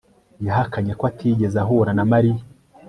yahakanye 0.45 0.91
ko 0.99 1.03
atigeze 1.11 1.57
ahura 1.63 1.91
na 1.95 2.03
mariya 2.11 2.43